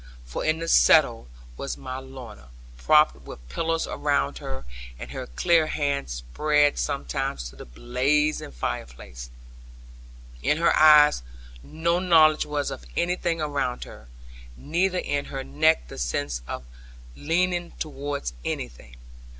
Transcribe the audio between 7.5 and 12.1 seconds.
to the blazing fireplace. In her eyes no